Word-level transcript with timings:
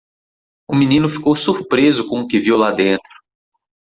O 0.67 0.73
menino 0.75 1.07
ficou 1.07 1.35
surpreso 1.35 2.09
com 2.09 2.21
o 2.21 2.27
que 2.27 2.39
viu 2.39 2.57
lá 2.57 2.71
dentro. 2.71 3.11